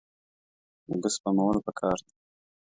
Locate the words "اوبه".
0.89-1.09